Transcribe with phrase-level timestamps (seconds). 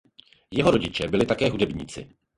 [0.51, 2.09] Jeho rodiče byli také hudebníci.